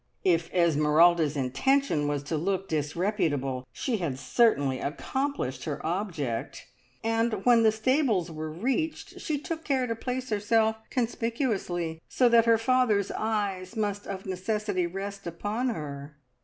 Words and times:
If 0.23 0.49
Esmeralda's 0.51 1.37
intention 1.37 2.07
was 2.07 2.23
to 2.23 2.35
look 2.35 2.67
disreputable, 2.67 3.67
she 3.71 3.97
had 3.97 4.17
certainly 4.17 4.79
accomplished 4.79 5.65
her 5.65 5.79
object; 5.85 6.65
and 7.03 7.45
when 7.45 7.61
the 7.61 7.71
stables 7.71 8.31
were 8.31 8.49
reached 8.49 9.19
she 9.19 9.37
took 9.37 9.63
care 9.63 9.85
to 9.85 9.95
place 9.95 10.31
herself 10.31 10.77
conspicuously, 10.89 12.01
so 12.09 12.27
that 12.29 12.45
her 12.45 12.57
father's 12.57 13.11
eyes 13.11 13.75
must 13.75 14.07
of 14.07 14.25
necessity 14.25 14.87
rest 14.87 15.27
upon 15.27 15.69
her. 15.69 16.17